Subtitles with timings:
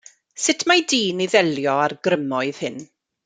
[0.45, 2.81] Sut mae dyn i ddelio â'r grymoedd hyn?